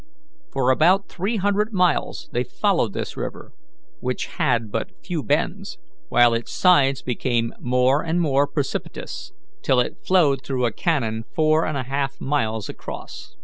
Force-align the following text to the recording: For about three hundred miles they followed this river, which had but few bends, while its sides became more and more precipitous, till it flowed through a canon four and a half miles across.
For 0.51 0.71
about 0.71 1.09
three 1.09 1.37
hundred 1.37 1.73
miles 1.73 2.27
they 2.33 2.43
followed 2.43 2.93
this 2.93 3.15
river, 3.15 3.53
which 3.99 4.25
had 4.39 4.71
but 4.71 4.89
few 5.05 5.21
bends, 5.21 5.77
while 6.09 6.33
its 6.33 6.51
sides 6.51 7.03
became 7.03 7.53
more 7.59 8.01
and 8.01 8.19
more 8.19 8.47
precipitous, 8.47 9.31
till 9.61 9.79
it 9.79 10.03
flowed 10.03 10.43
through 10.43 10.65
a 10.65 10.71
canon 10.73 11.25
four 11.35 11.67
and 11.67 11.77
a 11.77 11.83
half 11.83 12.19
miles 12.19 12.67
across. 12.67 13.35